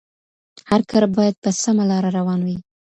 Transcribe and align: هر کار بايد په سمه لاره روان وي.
هر 0.69 0.81
کار 0.89 1.03
بايد 1.15 1.35
په 1.43 1.49
سمه 1.63 1.83
لاره 1.91 2.09
روان 2.17 2.39
وي. 2.43 2.57